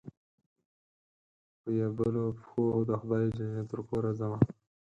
[1.61, 4.39] په يبلو پښو دخدای ج ترکوره ځمه